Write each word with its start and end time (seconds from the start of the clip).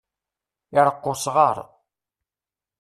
Iṛeqq 0.77 1.05
usɣaṛ. 1.11 1.57